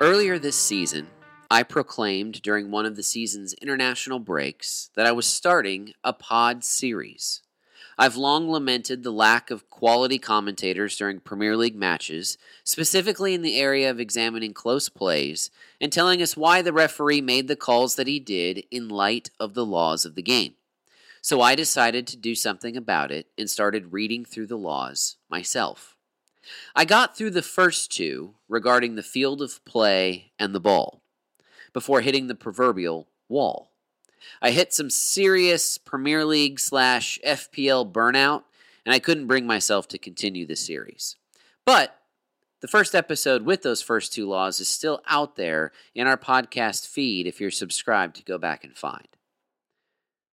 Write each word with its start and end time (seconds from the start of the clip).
Earlier 0.00 0.38
this 0.38 0.54
season, 0.54 1.08
I 1.50 1.64
proclaimed 1.64 2.40
during 2.42 2.70
one 2.70 2.86
of 2.86 2.94
the 2.94 3.02
season's 3.02 3.52
international 3.54 4.20
breaks 4.20 4.90
that 4.94 5.06
I 5.06 5.10
was 5.10 5.26
starting 5.26 5.92
a 6.04 6.12
pod 6.12 6.62
series. 6.62 7.42
I've 7.98 8.14
long 8.14 8.48
lamented 8.48 9.02
the 9.02 9.10
lack 9.10 9.50
of 9.50 9.68
quality 9.68 10.20
commentators 10.20 10.96
during 10.96 11.18
Premier 11.18 11.56
League 11.56 11.74
matches, 11.74 12.38
specifically 12.62 13.34
in 13.34 13.42
the 13.42 13.58
area 13.58 13.90
of 13.90 13.98
examining 13.98 14.54
close 14.54 14.88
plays 14.88 15.50
and 15.80 15.92
telling 15.92 16.22
us 16.22 16.36
why 16.36 16.62
the 16.62 16.72
referee 16.72 17.20
made 17.20 17.48
the 17.48 17.56
calls 17.56 17.96
that 17.96 18.06
he 18.06 18.20
did 18.20 18.62
in 18.70 18.88
light 18.88 19.30
of 19.40 19.54
the 19.54 19.66
laws 19.66 20.04
of 20.04 20.14
the 20.14 20.22
game. 20.22 20.54
So 21.22 21.40
I 21.40 21.56
decided 21.56 22.06
to 22.06 22.16
do 22.16 22.36
something 22.36 22.76
about 22.76 23.10
it 23.10 23.26
and 23.36 23.50
started 23.50 23.92
reading 23.92 24.24
through 24.24 24.46
the 24.46 24.56
laws 24.56 25.16
myself. 25.28 25.96
I 26.74 26.84
got 26.84 27.16
through 27.16 27.30
the 27.30 27.42
first 27.42 27.92
two 27.92 28.34
regarding 28.48 28.94
the 28.94 29.02
field 29.02 29.42
of 29.42 29.64
play 29.64 30.32
and 30.38 30.54
the 30.54 30.60
ball 30.60 31.02
before 31.72 32.00
hitting 32.00 32.26
the 32.26 32.34
proverbial 32.34 33.08
wall. 33.28 33.72
I 34.40 34.50
hit 34.50 34.72
some 34.72 34.90
serious 34.90 35.78
Premier 35.78 36.24
League 36.24 36.58
slash 36.60 37.18
FPL 37.24 37.92
burnout, 37.92 38.44
and 38.84 38.94
I 38.94 38.98
couldn't 38.98 39.26
bring 39.26 39.46
myself 39.46 39.88
to 39.88 39.98
continue 39.98 40.46
the 40.46 40.56
series. 40.56 41.16
But 41.64 41.98
the 42.60 42.68
first 42.68 42.94
episode 42.94 43.42
with 43.42 43.62
those 43.62 43.82
first 43.82 44.12
two 44.12 44.28
laws 44.28 44.60
is 44.60 44.68
still 44.68 45.00
out 45.06 45.36
there 45.36 45.72
in 45.94 46.06
our 46.06 46.16
podcast 46.16 46.88
feed 46.88 47.26
if 47.26 47.40
you're 47.40 47.50
subscribed 47.50 48.16
to 48.16 48.24
go 48.24 48.38
back 48.38 48.64
and 48.64 48.76
find. 48.76 49.06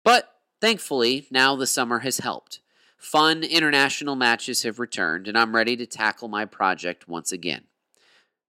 But 0.03 0.33
thankfully, 0.59 1.27
now 1.31 1.55
the 1.55 1.67
summer 1.67 1.99
has 1.99 2.19
helped. 2.19 2.59
Fun 2.99 3.43
international 3.43 4.17
matches 4.17 4.63
have 4.63 4.77
returned, 4.77 5.29
and 5.29 5.37
I'm 5.37 5.55
ready 5.55 5.77
to 5.77 5.85
tackle 5.85 6.27
my 6.27 6.43
project 6.43 7.07
once 7.07 7.31
again. 7.31 7.63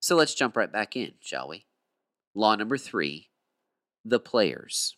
So 0.01 0.17
let's 0.17 0.35
jump 0.35 0.57
right 0.57 0.69
back 0.71 0.97
in, 0.97 1.13
shall 1.21 1.47
we? 1.47 1.65
Law 2.35 2.55
number 2.55 2.77
three 2.77 3.29
the 4.03 4.19
players. 4.19 4.93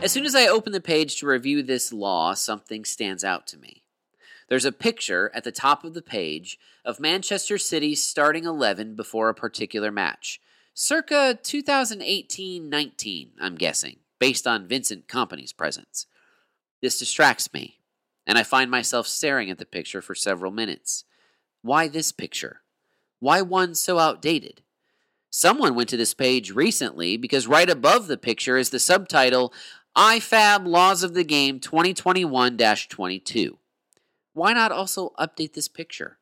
As 0.00 0.12
soon 0.12 0.24
as 0.24 0.34
I 0.34 0.46
open 0.46 0.72
the 0.72 0.80
page 0.80 1.16
to 1.18 1.26
review 1.26 1.62
this 1.62 1.92
law, 1.92 2.32
something 2.32 2.84
stands 2.84 3.22
out 3.22 3.46
to 3.48 3.58
me. 3.58 3.82
There's 4.48 4.64
a 4.64 4.72
picture 4.72 5.30
at 5.34 5.44
the 5.44 5.52
top 5.52 5.84
of 5.84 5.94
the 5.94 6.02
page 6.02 6.58
of 6.84 7.00
Manchester 7.00 7.58
City's 7.58 8.02
starting 8.02 8.44
11 8.44 8.94
before 8.94 9.28
a 9.28 9.34
particular 9.34 9.90
match, 9.90 10.40
circa 10.72 11.38
2018 11.42 12.68
19, 12.68 13.32
I'm 13.40 13.56
guessing, 13.56 13.96
based 14.18 14.46
on 14.46 14.66
Vincent 14.66 15.06
Kompany's 15.06 15.52
presence. 15.52 16.06
This 16.82 16.98
distracts 16.98 17.52
me, 17.54 17.78
and 18.26 18.36
I 18.36 18.42
find 18.42 18.70
myself 18.70 19.06
staring 19.06 19.50
at 19.50 19.58
the 19.58 19.64
picture 19.64 20.02
for 20.02 20.16
several 20.16 20.50
minutes. 20.50 21.04
Why 21.62 21.86
this 21.86 22.10
picture? 22.10 22.62
Why 23.20 23.40
one 23.40 23.76
so 23.76 24.00
outdated? 24.00 24.62
Someone 25.30 25.76
went 25.76 25.88
to 25.90 25.96
this 25.96 26.12
page 26.12 26.50
recently 26.50 27.16
because 27.16 27.46
right 27.46 27.70
above 27.70 28.08
the 28.08 28.18
picture 28.18 28.56
is 28.56 28.70
the 28.70 28.80
subtitle 28.80 29.54
IFAB 29.96 30.66
Laws 30.66 31.04
of 31.04 31.14
the 31.14 31.22
Game 31.22 31.60
2021 31.60 32.58
22. 32.58 33.58
Why 34.34 34.52
not 34.52 34.72
also 34.72 35.12
update 35.18 35.52
this 35.52 35.68
picture? 35.68 36.18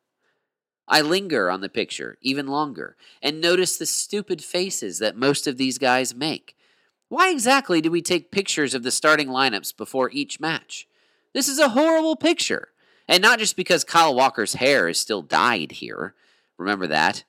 I 0.86 1.00
linger 1.00 1.50
on 1.50 1.60
the 1.60 1.68
picture 1.68 2.18
even 2.20 2.48
longer 2.48 2.96
and 3.22 3.40
notice 3.40 3.78
the 3.78 3.86
stupid 3.86 4.44
faces 4.44 4.98
that 4.98 5.16
most 5.16 5.46
of 5.46 5.56
these 5.56 5.78
guys 5.78 6.14
make. 6.14 6.56
Why 7.10 7.30
exactly 7.30 7.80
do 7.80 7.90
we 7.90 8.02
take 8.02 8.30
pictures 8.30 8.72
of 8.72 8.84
the 8.84 8.92
starting 8.92 9.26
lineups 9.26 9.76
before 9.76 10.10
each 10.12 10.38
match? 10.38 10.86
This 11.34 11.48
is 11.48 11.58
a 11.58 11.70
horrible 11.70 12.14
picture. 12.14 12.68
And 13.08 13.20
not 13.20 13.40
just 13.40 13.56
because 13.56 13.82
Kyle 13.82 14.14
Walker's 14.14 14.54
hair 14.54 14.88
is 14.88 15.00
still 15.00 15.20
dyed 15.20 15.72
here. 15.72 16.14
Remember 16.56 16.86
that? 16.86 17.24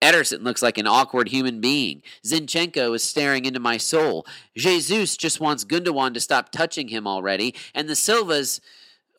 Ederson 0.00 0.44
looks 0.44 0.62
like 0.62 0.78
an 0.78 0.86
awkward 0.86 1.28
human 1.28 1.60
being. 1.60 2.02
Zinchenko 2.24 2.94
is 2.94 3.02
staring 3.02 3.44
into 3.44 3.60
my 3.60 3.76
soul. 3.76 4.26
Jesus 4.56 5.18
just 5.18 5.40
wants 5.40 5.66
Gundogan 5.66 6.14
to 6.14 6.20
stop 6.20 6.50
touching 6.50 6.88
him 6.88 7.06
already. 7.06 7.54
And 7.74 7.90
the 7.90 7.96
Silvas, 7.96 8.62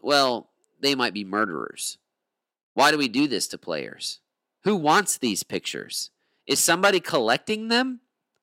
well, 0.01 0.49
they 0.79 0.95
might 0.95 1.13
be 1.13 1.23
murderers. 1.23 1.99
Why 2.73 2.89
do 2.89 2.97
we 2.97 3.07
do 3.07 3.27
this 3.27 3.47
to 3.49 3.59
players? 3.59 4.21
Who 4.63 4.75
wants 4.75 5.19
these 5.19 5.43
pictures? 5.43 6.09
Is 6.47 6.59
somebody 6.59 6.99
collecting 6.99 7.67
them? 7.67 7.99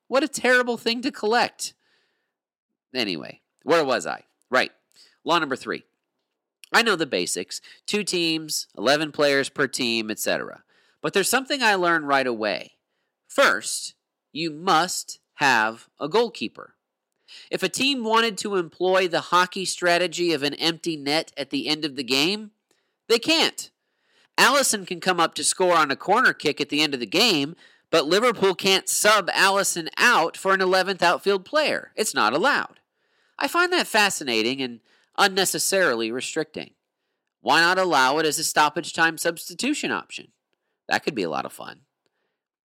What 0.07 0.23
a 0.23 0.27
terrible 0.27 0.77
thing 0.77 1.01
to 1.01 1.11
collect. 1.11 1.73
Anyway, 2.93 3.41
where 3.63 3.83
was 3.83 4.05
I? 4.05 4.23
Right. 4.49 4.71
Law 5.23 5.39
number 5.39 5.55
three. 5.55 5.83
I 6.71 6.81
know 6.81 6.95
the 6.95 7.05
basics 7.05 7.61
two 7.85 8.03
teams, 8.03 8.67
11 8.77 9.11
players 9.11 9.49
per 9.49 9.67
team, 9.67 10.11
etc. 10.11 10.63
But 11.01 11.13
there's 11.13 11.29
something 11.29 11.61
I 11.61 11.75
learned 11.75 12.07
right 12.07 12.27
away. 12.27 12.73
First, 13.27 13.95
you 14.31 14.51
must 14.51 15.19
have 15.35 15.87
a 15.99 16.07
goalkeeper. 16.07 16.75
If 17.49 17.63
a 17.63 17.69
team 17.69 18.03
wanted 18.03 18.37
to 18.39 18.55
employ 18.55 19.07
the 19.07 19.21
hockey 19.21 19.65
strategy 19.65 20.31
of 20.33 20.43
an 20.43 20.53
empty 20.55 20.95
net 20.95 21.31
at 21.37 21.49
the 21.49 21.67
end 21.67 21.85
of 21.85 21.95
the 21.95 22.03
game, 22.03 22.51
they 23.07 23.19
can't. 23.19 23.71
Alisson 24.37 24.85
can 24.85 24.99
come 24.99 25.19
up 25.19 25.33
to 25.35 25.43
score 25.43 25.75
on 25.75 25.91
a 25.91 25.95
corner 25.95 26.33
kick 26.33 26.59
at 26.59 26.69
the 26.69 26.81
end 26.81 26.93
of 26.93 26.99
the 26.99 27.05
game, 27.05 27.55
but 27.95 28.07
Liverpool 28.07 28.55
can't 28.55 28.89
sub 28.89 29.29
Alisson 29.29 29.87
out 29.95 30.35
for 30.35 30.53
an 30.53 30.59
11th 30.59 31.01
outfield 31.01 31.45
player. 31.45 31.93
It's 31.95 32.13
not 32.13 32.33
allowed. 32.33 32.81
I 33.39 33.47
find 33.47 33.71
that 33.71 33.87
fascinating 33.87 34.61
and 34.61 34.81
unnecessarily 35.17 36.11
restricting. 36.11 36.71
Why 37.39 37.61
not 37.61 37.77
allow 37.77 38.17
it 38.17 38.25
as 38.25 38.37
a 38.37 38.43
stoppage 38.43 38.91
time 38.91 39.17
substitution 39.17 39.91
option? 39.91 40.33
That 40.89 41.05
could 41.05 41.15
be 41.15 41.23
a 41.23 41.29
lot 41.29 41.45
of 41.45 41.53
fun. 41.53 41.83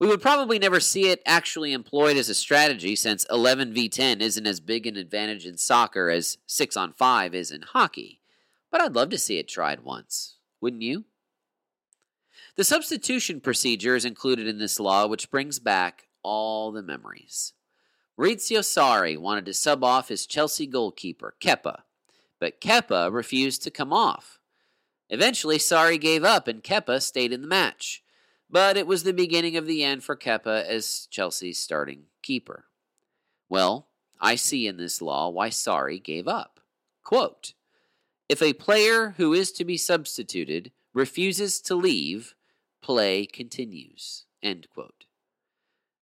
We 0.01 0.09
would 0.09 0.21
probably 0.21 0.59
never 0.59 0.81
see 0.81 1.07
it 1.11 1.23
actually 1.25 1.75
employed 1.75 2.17
as 2.17 2.29
a 2.29 2.35
strategy 2.35 2.97
since 2.97 3.25
11v10 3.27 4.21
isn't 4.21 4.47
as 4.49 4.59
big 4.59 4.85
an 4.85 4.97
advantage 4.97 5.47
in 5.47 5.57
soccer 5.57 6.11
as 6.11 6.39
6 6.47 6.77
on 6.77 6.93
5 6.93 7.37
is 7.37 7.53
in 7.53 7.63
hockey, 7.63 8.21
but 8.73 8.81
I'd 8.81 8.97
love 8.97 9.11
to 9.11 9.17
see 9.19 9.39
it 9.39 9.47
tried 9.47 9.85
once. 9.85 10.39
Wouldn't 10.61 10.83
you? 10.83 11.05
The 12.61 12.65
substitution 12.65 13.41
procedure 13.41 13.97
is 13.97 14.05
included 14.05 14.47
in 14.47 14.59
this 14.59 14.79
law, 14.79 15.07
which 15.07 15.31
brings 15.31 15.59
back 15.59 16.09
all 16.23 16.71
the 16.71 16.83
memories. 16.83 17.55
Maurizio 18.19 18.61
Sarri 18.61 19.17
wanted 19.17 19.47
to 19.47 19.55
sub 19.55 19.83
off 19.83 20.11
his 20.11 20.27
Chelsea 20.27 20.67
goalkeeper, 20.67 21.35
Kepa, 21.41 21.85
but 22.39 22.61
Kepa 22.61 23.11
refused 23.11 23.63
to 23.63 23.71
come 23.71 23.95
off. 23.95 24.41
Eventually, 25.09 25.57
Sarri 25.57 25.99
gave 25.99 26.23
up 26.23 26.47
and 26.47 26.63
Kepa 26.63 27.01
stayed 27.01 27.33
in 27.33 27.41
the 27.41 27.49
match, 27.49 28.03
but 28.51 28.77
it 28.77 28.87
was 28.87 29.05
the 29.05 29.15
beginning 29.15 29.57
of 29.57 29.67
the 29.67 29.83
end 29.83 30.05
for 30.05 30.15
Kepa 30.15 30.63
as 30.67 31.09
Chelsea's 31.11 31.59
starting 31.59 32.09
keeper. 32.23 32.67
Well, 33.49 33.89
I 34.21 34.35
see 34.35 34.67
in 34.67 34.77
this 34.77 35.01
law 35.01 35.31
why 35.31 35.49
Sarri 35.49 35.99
gave 36.05 36.29
up. 36.29 36.61
Quote, 37.05 37.55
if 38.29 38.43
a 38.43 38.53
player 38.53 39.15
who 39.17 39.33
is 39.33 39.51
to 39.53 39.65
be 39.65 39.79
substituted 39.79 40.73
refuses 40.93 41.59
to 41.63 41.75
leave, 41.75 42.35
play 42.83 43.27
continues. 43.27 44.25
End 44.43 44.69
quote. 44.73 45.05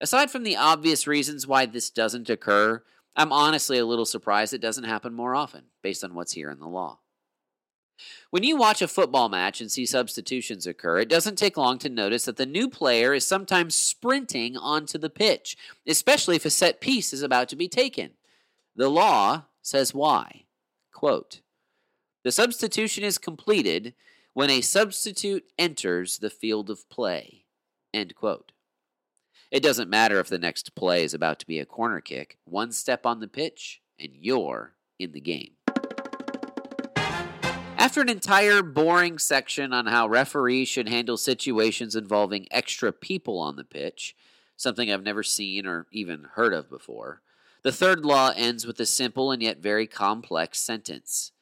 Aside 0.00 0.30
from 0.30 0.44
the 0.44 0.56
obvious 0.56 1.06
reasons 1.06 1.46
why 1.46 1.66
this 1.66 1.90
doesn't 1.90 2.30
occur, 2.30 2.82
I'm 3.16 3.32
honestly 3.32 3.78
a 3.78 3.86
little 3.86 4.04
surprised 4.04 4.54
it 4.54 4.60
doesn't 4.60 4.84
happen 4.84 5.12
more 5.12 5.34
often, 5.34 5.64
based 5.82 6.04
on 6.04 6.14
what's 6.14 6.32
here 6.32 6.50
in 6.50 6.60
the 6.60 6.68
law. 6.68 7.00
When 8.30 8.44
you 8.44 8.56
watch 8.56 8.80
a 8.80 8.86
football 8.86 9.28
match 9.28 9.60
and 9.60 9.70
see 9.70 9.86
substitutions 9.86 10.66
occur, 10.66 10.98
it 10.98 11.08
doesn't 11.08 11.36
take 11.36 11.56
long 11.56 11.78
to 11.78 11.88
notice 11.88 12.26
that 12.26 12.36
the 12.36 12.46
new 12.46 12.68
player 12.68 13.12
is 13.12 13.26
sometimes 13.26 13.74
sprinting 13.74 14.56
onto 14.56 14.98
the 14.98 15.10
pitch, 15.10 15.56
especially 15.86 16.36
if 16.36 16.44
a 16.44 16.50
set 16.50 16.80
piece 16.80 17.12
is 17.12 17.22
about 17.22 17.48
to 17.48 17.56
be 17.56 17.68
taken. 17.68 18.10
The 18.76 18.88
law 18.88 19.46
says 19.62 19.92
why. 19.92 20.44
Quote 20.92 21.40
The 22.22 22.30
substitution 22.30 23.02
is 23.02 23.18
completed 23.18 23.94
when 24.38 24.50
a 24.50 24.60
substitute 24.60 25.46
enters 25.58 26.18
the 26.18 26.30
field 26.30 26.70
of 26.70 26.88
play. 26.88 27.44
End 27.92 28.14
quote. 28.14 28.52
It 29.50 29.64
doesn't 29.64 29.90
matter 29.90 30.20
if 30.20 30.28
the 30.28 30.38
next 30.38 30.76
play 30.76 31.02
is 31.02 31.12
about 31.12 31.40
to 31.40 31.46
be 31.48 31.58
a 31.58 31.66
corner 31.66 32.00
kick, 32.00 32.38
one 32.44 32.70
step 32.70 33.04
on 33.04 33.18
the 33.18 33.26
pitch, 33.26 33.82
and 33.98 34.12
you're 34.14 34.76
in 34.96 35.10
the 35.10 35.20
game. 35.20 35.54
After 37.76 38.00
an 38.00 38.08
entire 38.08 38.62
boring 38.62 39.18
section 39.18 39.72
on 39.72 39.86
how 39.86 40.06
referees 40.06 40.68
should 40.68 40.88
handle 40.88 41.16
situations 41.16 41.96
involving 41.96 42.46
extra 42.52 42.92
people 42.92 43.40
on 43.40 43.56
the 43.56 43.64
pitch, 43.64 44.14
something 44.56 44.88
I've 44.88 45.02
never 45.02 45.24
seen 45.24 45.66
or 45.66 45.88
even 45.90 46.28
heard 46.34 46.52
of 46.54 46.70
before, 46.70 47.22
the 47.64 47.72
third 47.72 48.04
law 48.04 48.32
ends 48.36 48.64
with 48.64 48.78
a 48.78 48.86
simple 48.86 49.32
and 49.32 49.42
yet 49.42 49.58
very 49.58 49.88
complex 49.88 50.60
sentence. 50.60 51.32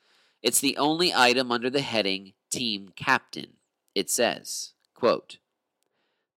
It's 0.43 0.61
the 0.61 0.79
only 0.79 1.13
item 1.13 1.53
under 1.53 1.69
the 1.69 1.83
heading 1.83 2.33
team 2.51 2.91
captain. 2.95 3.55
It 3.95 4.11
says, 4.11 4.73
quote, 4.95 5.39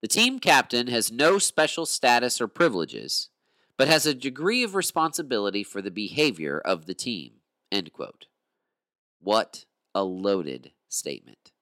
The 0.00 0.08
team 0.08 0.38
captain 0.38 0.86
has 0.88 1.12
no 1.12 1.38
special 1.38 1.86
status 1.86 2.40
or 2.40 2.48
privileges, 2.48 3.28
but 3.76 3.88
has 3.88 4.06
a 4.06 4.14
degree 4.14 4.62
of 4.62 4.74
responsibility 4.74 5.62
for 5.62 5.82
the 5.82 5.90
behavior 5.90 6.58
of 6.58 6.86
the 6.86 6.94
team. 6.94 7.32
End 7.72 7.92
quote. 7.92 8.26
What 9.20 9.64
a 9.94 10.04
loaded 10.04 10.72
statement. 10.88 11.52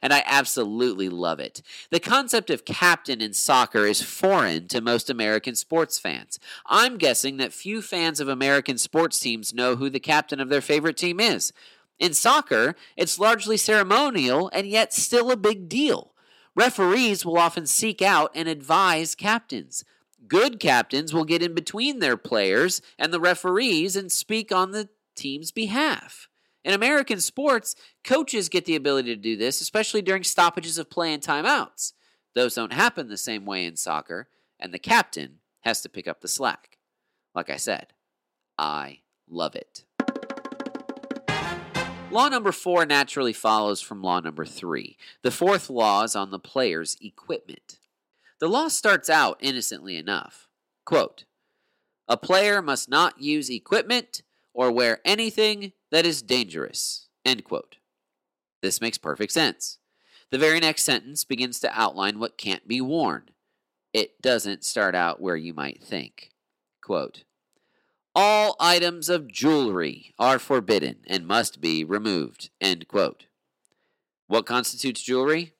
And 0.00 0.12
I 0.12 0.22
absolutely 0.26 1.08
love 1.08 1.40
it. 1.40 1.62
The 1.90 2.00
concept 2.00 2.50
of 2.50 2.64
captain 2.64 3.20
in 3.20 3.32
soccer 3.32 3.86
is 3.86 4.02
foreign 4.02 4.68
to 4.68 4.80
most 4.80 5.10
American 5.10 5.54
sports 5.54 5.98
fans. 5.98 6.38
I'm 6.66 6.98
guessing 6.98 7.36
that 7.38 7.52
few 7.52 7.82
fans 7.82 8.20
of 8.20 8.28
American 8.28 8.78
sports 8.78 9.18
teams 9.18 9.52
know 9.52 9.76
who 9.76 9.90
the 9.90 10.00
captain 10.00 10.40
of 10.40 10.48
their 10.48 10.60
favorite 10.60 10.96
team 10.96 11.20
is. 11.20 11.52
In 11.98 12.14
soccer, 12.14 12.74
it's 12.96 13.18
largely 13.18 13.56
ceremonial 13.56 14.50
and 14.52 14.66
yet 14.66 14.92
still 14.92 15.30
a 15.30 15.36
big 15.36 15.68
deal. 15.68 16.12
Referees 16.54 17.24
will 17.24 17.38
often 17.38 17.66
seek 17.66 18.02
out 18.02 18.30
and 18.34 18.48
advise 18.48 19.14
captains. 19.14 19.84
Good 20.28 20.60
captains 20.60 21.12
will 21.12 21.24
get 21.24 21.42
in 21.42 21.54
between 21.54 21.98
their 21.98 22.16
players 22.16 22.82
and 22.98 23.12
the 23.12 23.20
referees 23.20 23.96
and 23.96 24.10
speak 24.12 24.52
on 24.52 24.70
the 24.70 24.88
team's 25.16 25.50
behalf. 25.50 26.28
In 26.64 26.74
American 26.74 27.20
sports, 27.20 27.74
coaches 28.04 28.48
get 28.48 28.66
the 28.66 28.76
ability 28.76 29.14
to 29.14 29.20
do 29.20 29.36
this, 29.36 29.60
especially 29.60 30.02
during 30.02 30.22
stoppages 30.22 30.78
of 30.78 30.90
play 30.90 31.12
and 31.12 31.22
timeouts. 31.22 31.92
Those 32.34 32.54
don't 32.54 32.72
happen 32.72 33.08
the 33.08 33.16
same 33.16 33.44
way 33.44 33.64
in 33.64 33.76
soccer, 33.76 34.28
and 34.60 34.72
the 34.72 34.78
captain 34.78 35.40
has 35.62 35.80
to 35.82 35.88
pick 35.88 36.06
up 36.06 36.20
the 36.20 36.28
slack. 36.28 36.78
Like 37.34 37.50
I 37.50 37.56
said, 37.56 37.88
I 38.56 39.00
love 39.28 39.56
it. 39.56 39.84
Law 42.12 42.28
number 42.28 42.52
four 42.52 42.84
naturally 42.84 43.32
follows 43.32 43.80
from 43.80 44.02
law 44.02 44.20
number 44.20 44.44
three. 44.44 44.98
The 45.22 45.30
fourth 45.30 45.70
law 45.70 46.02
is 46.02 46.14
on 46.14 46.30
the 46.30 46.38
player's 46.38 46.98
equipment. 47.00 47.78
The 48.38 48.48
law 48.48 48.68
starts 48.68 49.08
out 49.08 49.38
innocently 49.40 49.96
enough. 49.96 50.46
Quote, 50.84 51.24
a 52.06 52.18
player 52.18 52.60
must 52.60 52.90
not 52.90 53.22
use 53.22 53.48
equipment 53.48 54.20
or 54.52 54.70
wear 54.70 55.00
anything 55.06 55.72
that 55.90 56.04
is 56.04 56.20
dangerous. 56.20 57.08
End 57.24 57.44
quote. 57.44 57.76
This 58.60 58.82
makes 58.82 58.98
perfect 58.98 59.32
sense. 59.32 59.78
The 60.30 60.38
very 60.38 60.60
next 60.60 60.82
sentence 60.82 61.24
begins 61.24 61.60
to 61.60 61.72
outline 61.72 62.18
what 62.18 62.36
can't 62.36 62.68
be 62.68 62.82
worn. 62.82 63.30
It 63.94 64.20
doesn't 64.20 64.64
start 64.64 64.94
out 64.94 65.22
where 65.22 65.36
you 65.36 65.54
might 65.54 65.82
think. 65.82 66.28
Quote, 66.82 67.24
all 68.14 68.56
items 68.60 69.08
of 69.08 69.28
jewelry 69.28 70.14
are 70.18 70.38
forbidden 70.38 70.96
and 71.06 71.26
must 71.26 71.60
be 71.60 71.84
removed. 71.84 72.50
End 72.60 72.86
quote. 72.88 73.26
What 74.26 74.46
constitutes 74.46 75.02
jewelry? 75.02 75.54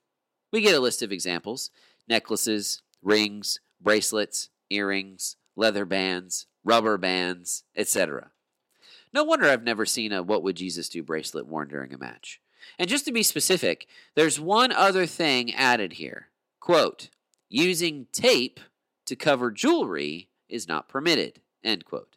We 0.52 0.60
get 0.60 0.74
a 0.74 0.80
list 0.80 1.02
of 1.02 1.12
examples 1.12 1.70
necklaces, 2.08 2.82
rings, 3.00 3.60
bracelets, 3.80 4.50
earrings, 4.70 5.36
leather 5.56 5.84
bands, 5.84 6.46
rubber 6.64 6.98
bands, 6.98 7.64
etc. 7.76 8.30
No 9.12 9.24
wonder 9.24 9.48
I've 9.48 9.62
never 9.62 9.86
seen 9.86 10.12
a 10.12 10.22
What 10.22 10.42
Would 10.42 10.56
Jesus 10.56 10.88
Do 10.88 11.02
bracelet 11.02 11.46
worn 11.46 11.68
during 11.68 11.92
a 11.92 11.98
match. 11.98 12.40
And 12.78 12.88
just 12.88 13.04
to 13.06 13.12
be 13.12 13.22
specific, 13.22 13.86
there's 14.14 14.40
one 14.40 14.72
other 14.72 15.06
thing 15.06 15.54
added 15.54 15.94
here. 15.94 16.28
Quote, 16.60 17.10
using 17.48 18.06
tape 18.12 18.60
to 19.06 19.16
cover 19.16 19.50
jewelry 19.50 20.28
is 20.48 20.68
not 20.68 20.88
permitted. 20.88 21.40
End 21.64 21.84
quote. 21.84 22.16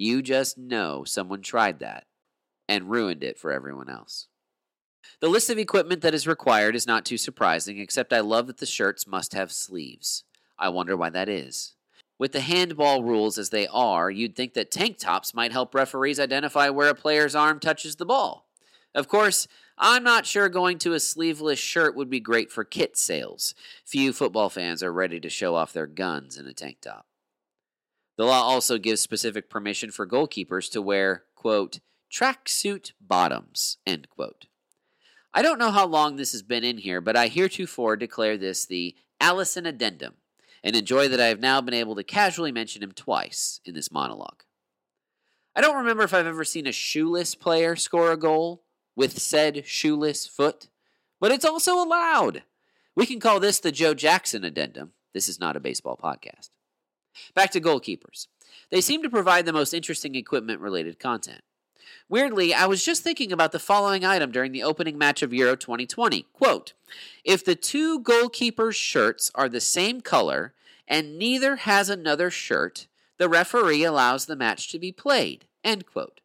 You 0.00 0.22
just 0.22 0.56
know 0.56 1.04
someone 1.04 1.42
tried 1.42 1.80
that 1.80 2.06
and 2.66 2.90
ruined 2.90 3.22
it 3.22 3.38
for 3.38 3.52
everyone 3.52 3.90
else. 3.90 4.28
The 5.20 5.28
list 5.28 5.50
of 5.50 5.58
equipment 5.58 6.00
that 6.00 6.14
is 6.14 6.26
required 6.26 6.74
is 6.74 6.86
not 6.86 7.04
too 7.04 7.18
surprising, 7.18 7.78
except 7.78 8.14
I 8.14 8.20
love 8.20 8.46
that 8.46 8.56
the 8.56 8.64
shirts 8.64 9.06
must 9.06 9.34
have 9.34 9.52
sleeves. 9.52 10.24
I 10.58 10.70
wonder 10.70 10.96
why 10.96 11.10
that 11.10 11.28
is. 11.28 11.74
With 12.18 12.32
the 12.32 12.40
handball 12.40 13.04
rules 13.04 13.36
as 13.36 13.50
they 13.50 13.66
are, 13.66 14.10
you'd 14.10 14.34
think 14.34 14.54
that 14.54 14.70
tank 14.70 14.96
tops 14.96 15.34
might 15.34 15.52
help 15.52 15.74
referees 15.74 16.18
identify 16.18 16.70
where 16.70 16.88
a 16.88 16.94
player's 16.94 17.34
arm 17.34 17.60
touches 17.60 17.96
the 17.96 18.06
ball. 18.06 18.46
Of 18.94 19.06
course, 19.06 19.48
I'm 19.76 20.02
not 20.02 20.24
sure 20.24 20.48
going 20.48 20.78
to 20.78 20.94
a 20.94 21.00
sleeveless 21.00 21.58
shirt 21.58 21.94
would 21.94 22.08
be 22.08 22.20
great 22.20 22.50
for 22.50 22.64
kit 22.64 22.96
sales. 22.96 23.54
Few 23.84 24.14
football 24.14 24.48
fans 24.48 24.82
are 24.82 24.94
ready 24.94 25.20
to 25.20 25.28
show 25.28 25.56
off 25.56 25.74
their 25.74 25.86
guns 25.86 26.38
in 26.38 26.46
a 26.46 26.54
tank 26.54 26.78
top. 26.80 27.04
The 28.20 28.26
law 28.26 28.42
also 28.42 28.76
gives 28.76 29.00
specific 29.00 29.48
permission 29.48 29.90
for 29.90 30.06
goalkeepers 30.06 30.70
to 30.72 30.82
wear, 30.82 31.24
quote, 31.34 31.80
tracksuit 32.12 32.92
bottoms, 33.00 33.78
end 33.86 34.10
quote. 34.10 34.44
I 35.32 35.40
don't 35.40 35.58
know 35.58 35.70
how 35.70 35.86
long 35.86 36.16
this 36.16 36.32
has 36.32 36.42
been 36.42 36.62
in 36.62 36.76
here, 36.76 37.00
but 37.00 37.16
I 37.16 37.28
heretofore 37.28 37.96
declare 37.96 38.36
this 38.36 38.66
the 38.66 38.94
Alisson 39.22 39.66
Addendum, 39.66 40.16
and 40.62 40.76
enjoy 40.76 41.08
that 41.08 41.18
I 41.18 41.28
have 41.28 41.40
now 41.40 41.62
been 41.62 41.72
able 41.72 41.94
to 41.94 42.04
casually 42.04 42.52
mention 42.52 42.82
him 42.82 42.92
twice 42.92 43.58
in 43.64 43.72
this 43.72 43.90
monologue. 43.90 44.42
I 45.56 45.62
don't 45.62 45.78
remember 45.78 46.02
if 46.02 46.12
I've 46.12 46.26
ever 46.26 46.44
seen 46.44 46.66
a 46.66 46.72
shoeless 46.72 47.34
player 47.34 47.74
score 47.74 48.12
a 48.12 48.18
goal 48.18 48.64
with 48.94 49.18
said 49.18 49.64
shoeless 49.64 50.26
foot, 50.26 50.68
but 51.20 51.32
it's 51.32 51.46
also 51.46 51.82
allowed. 51.82 52.42
We 52.94 53.06
can 53.06 53.18
call 53.18 53.40
this 53.40 53.60
the 53.60 53.72
Joe 53.72 53.94
Jackson 53.94 54.44
addendum. 54.44 54.92
This 55.14 55.26
is 55.26 55.40
not 55.40 55.56
a 55.56 55.60
baseball 55.60 55.96
podcast. 55.96 56.50
Back 57.34 57.50
to 57.52 57.60
goalkeepers. 57.60 58.26
They 58.70 58.80
seem 58.80 59.02
to 59.02 59.10
provide 59.10 59.46
the 59.46 59.52
most 59.52 59.74
interesting 59.74 60.14
equipment 60.14 60.60
related 60.60 60.98
content. 60.98 61.42
Weirdly, 62.08 62.52
I 62.52 62.66
was 62.66 62.84
just 62.84 63.02
thinking 63.02 63.32
about 63.32 63.52
the 63.52 63.58
following 63.58 64.04
item 64.04 64.32
during 64.32 64.52
the 64.52 64.62
opening 64.62 64.98
match 64.98 65.22
of 65.22 65.32
Euro 65.32 65.56
2020. 65.56 66.26
Quote, 66.32 66.72
if 67.24 67.44
the 67.44 67.54
two 67.54 68.00
goalkeepers' 68.00 68.74
shirts 68.74 69.30
are 69.34 69.48
the 69.48 69.60
same 69.60 70.00
color 70.00 70.54
and 70.88 71.18
neither 71.18 71.56
has 71.56 71.88
another 71.88 72.30
shirt, 72.30 72.86
the 73.18 73.28
referee 73.28 73.84
allows 73.84 74.26
the 74.26 74.36
match 74.36 74.70
to 74.72 74.78
be 74.78 74.92
played. 74.92 75.46
End 75.62 75.86
quote. 75.86 76.20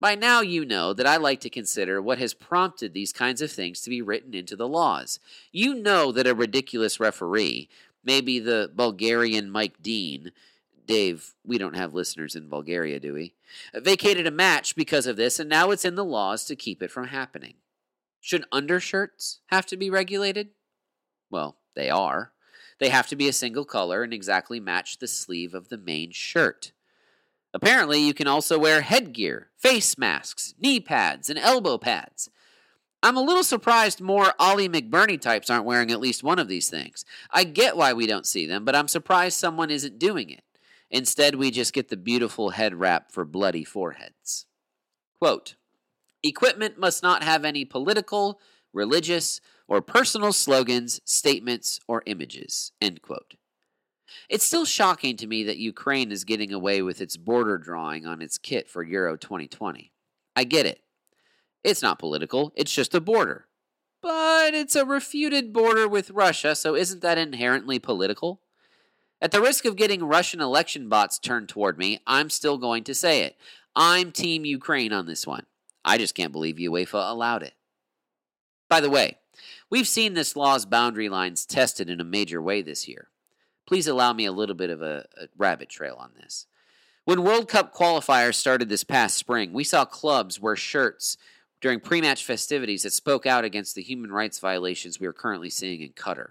By 0.00 0.14
now, 0.14 0.42
you 0.42 0.64
know 0.64 0.92
that 0.92 1.06
I 1.06 1.16
like 1.16 1.40
to 1.40 1.50
consider 1.50 2.00
what 2.00 2.18
has 2.18 2.32
prompted 2.32 2.94
these 2.94 3.12
kinds 3.12 3.42
of 3.42 3.50
things 3.50 3.80
to 3.80 3.90
be 3.90 4.00
written 4.00 4.32
into 4.32 4.54
the 4.54 4.68
laws. 4.68 5.18
You 5.50 5.74
know 5.74 6.12
that 6.12 6.26
a 6.26 6.34
ridiculous 6.34 7.00
referee, 7.00 7.68
maybe 8.04 8.38
the 8.38 8.70
Bulgarian 8.74 9.50
Mike 9.50 9.82
Dean, 9.82 10.32
Dave, 10.86 11.34
we 11.44 11.58
don't 11.58 11.76
have 11.76 11.94
listeners 11.94 12.34
in 12.34 12.48
Bulgaria, 12.48 12.98
do 12.98 13.12
we? 13.12 13.34
Uh, 13.74 13.80
vacated 13.80 14.26
a 14.26 14.30
match 14.30 14.74
because 14.74 15.06
of 15.06 15.16
this, 15.16 15.38
and 15.38 15.48
now 15.48 15.70
it's 15.70 15.84
in 15.84 15.94
the 15.94 16.04
laws 16.04 16.44
to 16.46 16.56
keep 16.56 16.82
it 16.82 16.90
from 16.90 17.08
happening. 17.08 17.54
Should 18.20 18.46
undershirts 18.50 19.40
have 19.46 19.66
to 19.66 19.76
be 19.76 19.90
regulated? 19.90 20.48
Well, 21.30 21.56
they 21.76 21.90
are. 21.90 22.32
They 22.80 22.88
have 22.88 23.06
to 23.08 23.16
be 23.16 23.28
a 23.28 23.32
single 23.32 23.64
color 23.64 24.02
and 24.02 24.14
exactly 24.14 24.60
match 24.60 24.98
the 24.98 25.08
sleeve 25.08 25.54
of 25.54 25.68
the 25.68 25.78
main 25.78 26.12
shirt. 26.12 26.72
Apparently, 27.52 28.00
you 28.00 28.14
can 28.14 28.26
also 28.26 28.58
wear 28.58 28.82
headgear, 28.82 29.48
face 29.56 29.98
masks, 29.98 30.54
knee 30.60 30.80
pads, 30.80 31.28
and 31.28 31.38
elbow 31.38 31.78
pads. 31.78 32.30
I'm 33.02 33.16
a 33.16 33.22
little 33.22 33.44
surprised 33.44 34.00
more 34.00 34.34
Ollie 34.38 34.68
McBurnie 34.68 35.20
types 35.20 35.50
aren't 35.50 35.64
wearing 35.64 35.92
at 35.92 36.00
least 36.00 36.24
one 36.24 36.38
of 36.38 36.48
these 36.48 36.68
things. 36.68 37.04
I 37.30 37.44
get 37.44 37.76
why 37.76 37.92
we 37.92 38.06
don't 38.06 38.26
see 38.26 38.44
them, 38.46 38.64
but 38.64 38.74
I'm 38.74 38.88
surprised 38.88 39.38
someone 39.38 39.70
isn't 39.70 39.98
doing 39.98 40.30
it. 40.30 40.42
Instead, 40.90 41.36
we 41.36 41.50
just 41.50 41.72
get 41.72 41.88
the 41.88 41.96
beautiful 41.96 42.50
head 42.50 42.74
wrap 42.74 43.12
for 43.12 43.24
bloody 43.24 43.62
foreheads. 43.62 44.46
Quote 45.20 45.54
Equipment 46.22 46.78
must 46.78 47.02
not 47.02 47.22
have 47.22 47.44
any 47.44 47.64
political, 47.64 48.40
religious, 48.72 49.40
or 49.68 49.80
personal 49.80 50.32
slogans, 50.32 51.00
statements, 51.04 51.78
or 51.86 52.02
images. 52.06 52.72
End 52.80 53.02
quote. 53.02 53.34
It's 54.28 54.44
still 54.44 54.64
shocking 54.64 55.16
to 55.18 55.26
me 55.26 55.44
that 55.44 55.58
Ukraine 55.58 56.10
is 56.10 56.24
getting 56.24 56.52
away 56.52 56.82
with 56.82 57.00
its 57.00 57.16
border 57.16 57.58
drawing 57.58 58.06
on 58.06 58.22
its 58.22 58.38
kit 58.38 58.68
for 58.68 58.82
Euro 58.82 59.16
2020. 59.16 59.92
I 60.34 60.44
get 60.44 60.66
it. 60.66 60.80
It's 61.64 61.82
not 61.82 61.98
political, 61.98 62.52
it's 62.54 62.74
just 62.74 62.94
a 62.94 63.00
border. 63.00 63.46
But 64.00 64.54
it's 64.54 64.76
a 64.76 64.84
refuted 64.84 65.52
border 65.52 65.88
with 65.88 66.10
Russia, 66.10 66.54
so 66.54 66.74
isn't 66.74 67.02
that 67.02 67.18
inherently 67.18 67.78
political? 67.78 68.40
At 69.20 69.32
the 69.32 69.40
risk 69.40 69.64
of 69.64 69.74
getting 69.74 70.04
Russian 70.04 70.40
election 70.40 70.88
bots 70.88 71.18
turned 71.18 71.48
toward 71.48 71.76
me, 71.76 72.00
I'm 72.06 72.30
still 72.30 72.58
going 72.58 72.84
to 72.84 72.94
say 72.94 73.22
it. 73.22 73.36
I'm 73.74 74.12
Team 74.12 74.44
Ukraine 74.44 74.92
on 74.92 75.06
this 75.06 75.26
one. 75.26 75.46
I 75.84 75.98
just 75.98 76.14
can't 76.14 76.32
believe 76.32 76.56
UEFA 76.56 77.10
allowed 77.10 77.42
it. 77.42 77.54
By 78.68 78.80
the 78.80 78.90
way, 78.90 79.18
we've 79.70 79.88
seen 79.88 80.14
this 80.14 80.36
law's 80.36 80.66
boundary 80.66 81.08
lines 81.08 81.44
tested 81.46 81.90
in 81.90 82.00
a 82.00 82.04
major 82.04 82.40
way 82.40 82.62
this 82.62 82.86
year. 82.86 83.08
Please 83.66 83.86
allow 83.86 84.12
me 84.12 84.24
a 84.24 84.32
little 84.32 84.54
bit 84.54 84.70
of 84.70 84.82
a, 84.82 85.06
a 85.20 85.26
rabbit 85.36 85.68
trail 85.68 85.96
on 85.98 86.10
this. 86.20 86.46
When 87.04 87.24
World 87.24 87.48
Cup 87.48 87.74
qualifiers 87.74 88.34
started 88.34 88.68
this 88.68 88.84
past 88.84 89.16
spring, 89.16 89.52
we 89.52 89.64
saw 89.64 89.84
clubs 89.84 90.38
wear 90.38 90.56
shirts 90.56 91.16
during 91.60 91.80
pre 91.80 92.00
match 92.00 92.24
festivities 92.24 92.82
that 92.82 92.92
spoke 92.92 93.26
out 93.26 93.44
against 93.44 93.74
the 93.74 93.82
human 93.82 94.12
rights 94.12 94.38
violations 94.38 95.00
we 95.00 95.06
are 95.06 95.12
currently 95.12 95.50
seeing 95.50 95.80
in 95.80 95.90
Qatar. 95.90 96.30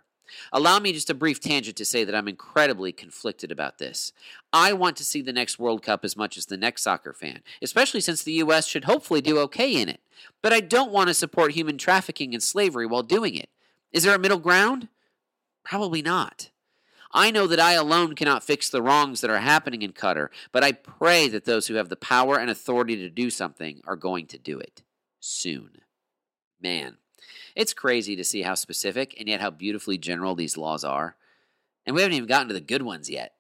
Allow 0.52 0.80
me 0.80 0.94
just 0.94 1.10
a 1.10 1.14
brief 1.14 1.40
tangent 1.40 1.78
to 1.78 1.86
say 1.86 2.04
that 2.04 2.16
I'm 2.16 2.28
incredibly 2.28 2.92
conflicted 2.92 3.52
about 3.52 3.78
this. 3.78 4.12
I 4.52 4.74
want 4.74 4.98
to 4.98 5.06
see 5.06 5.22
the 5.22 5.34
next 5.34 5.60
World 5.60 5.84
Cup 5.84 6.04
as 6.04 6.18
much 6.18 6.38
as 6.38 6.46
the 6.46 6.58
next 6.58 6.84
soccer 6.84 7.14
fan, 7.14 7.42
especially 7.62 8.02
since 8.02 8.24
the 8.24 8.34
U.S. 8.34 8.68
should 8.68 8.86
hopefully 8.86 9.22
do 9.22 9.40
okay 9.40 9.82
in 9.82 9.90
it. 9.90 10.02
But 10.42 10.54
I 10.54 10.60
don't 10.60 10.92
want 10.92 11.08
to 11.08 11.14
support 11.14 11.54
human 11.54 11.78
trafficking 11.78 12.34
and 12.34 12.44
slavery 12.44 12.86
while 12.86 13.04
doing 13.04 13.36
it. 13.36 13.50
Is 13.92 14.04
there 14.04 14.16
a 14.16 14.20
middle 14.20 14.40
ground? 14.40 14.90
Probably 15.64 16.02
not. 16.02 16.50
I 17.14 17.32
know 17.32 17.48
that 17.48 17.60
I 17.60 17.74
alone 17.74 18.16
cannot 18.16 18.44
fix 18.44 18.70
the 18.70 18.82
wrongs 18.82 19.22
that 19.22 19.30
are 19.30 19.40
happening 19.40 19.82
in 19.82 19.94
Qatar, 19.94 20.28
but 20.52 20.64
I 20.64 20.74
pray 20.74 21.30
that 21.30 21.46
those 21.46 21.68
who 21.68 21.76
have 21.76 21.88
the 21.88 21.96
power 21.96 22.38
and 22.38 22.50
authority 22.50 22.98
to 22.98 23.10
do 23.10 23.30
something 23.30 23.82
are 23.88 23.96
going 23.96 24.28
to 24.28 24.38
do 24.38 24.60
it 24.60 24.84
soon. 25.28 25.82
Man, 26.62 26.98
It's 27.56 27.74
crazy 27.74 28.16
to 28.16 28.24
see 28.24 28.44
how 28.44 28.56
specific 28.56 29.16
and 29.20 29.28
yet 29.28 29.42
how 29.42 29.50
beautifully 29.50 29.98
general 29.98 30.36
these 30.36 30.58
laws 30.58 30.84
are. 30.84 31.16
And 31.86 31.96
we 31.96 32.02
haven't 32.02 32.16
even 32.16 32.28
gotten 32.28 32.48
to 32.50 32.54
the 32.54 32.62
good 32.62 32.82
ones 32.84 33.10
yet. 33.10 33.34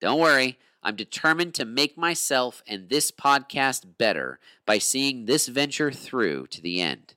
Don't 0.00 0.20
worry, 0.20 0.58
I'm 0.82 0.96
determined 0.96 1.54
to 1.54 1.64
make 1.64 1.96
myself 1.96 2.62
and 2.66 2.88
this 2.88 3.10
podcast 3.10 3.96
better 3.96 4.38
by 4.66 4.78
seeing 4.78 5.24
this 5.24 5.48
venture 5.48 5.90
through 5.90 6.46
to 6.48 6.60
the 6.60 6.80
end. 6.80 7.14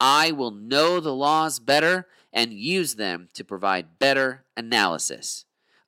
I 0.00 0.32
will 0.32 0.50
know 0.50 0.98
the 0.98 1.14
laws 1.14 1.60
better 1.60 2.08
and 2.32 2.52
use 2.52 2.96
them 2.96 3.28
to 3.34 3.44
provide 3.44 3.98
better 4.00 4.44
analysis. 4.56 5.44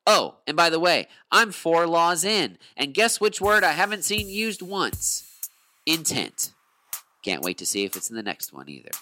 Oh, 0.06 0.37
and 0.47 0.56
by 0.56 0.71
the 0.71 0.78
way, 0.78 1.09
I'm 1.33 1.50
four 1.50 1.87
laws 1.88 2.23
in, 2.23 2.59
and 2.76 2.95
guess 2.95 3.21
which 3.21 3.40
word 3.40 3.64
I 3.64 3.73
haven't 3.73 4.04
seen 4.04 4.28
used 4.28 4.62
once? 4.62 5.25
Intent. 5.85 6.52
Can't 7.26 7.42
wait 7.42 7.59
to 7.59 7.66
see 7.66 7.85
if 7.85 7.97
it's 7.97 8.09
in 8.09 8.14
the 8.14 8.23
next 8.23 8.52
one 8.52 8.68
either. 8.68 8.92